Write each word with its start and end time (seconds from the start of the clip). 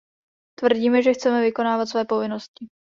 Tvrdíme, 0.59 1.03
že 1.03 1.13
chceme 1.13 1.41
vykonávat 1.41 1.85
své 1.85 2.05
povinnosti. 2.05 2.67